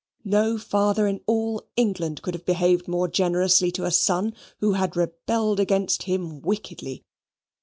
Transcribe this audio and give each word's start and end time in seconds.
No 0.25 0.57
father 0.57 1.05
in 1.05 1.21
all 1.27 1.67
England 1.75 2.23
could 2.23 2.33
have 2.33 2.43
behaved 2.43 2.87
more 2.87 3.07
generously 3.07 3.69
to 3.73 3.85
a 3.85 3.91
son, 3.91 4.33
who 4.59 4.73
had 4.73 4.95
rebelled 4.97 5.59
against 5.59 6.01
him 6.09 6.41
wickedly. 6.41 7.05